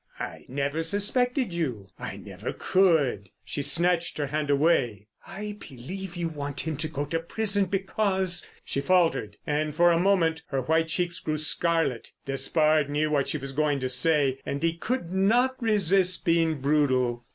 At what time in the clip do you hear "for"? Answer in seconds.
9.75-9.91